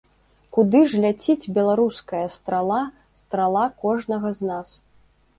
[0.55, 2.79] Куды ж ляціць беларуская страла,
[3.19, 4.73] страла кожнага з нас?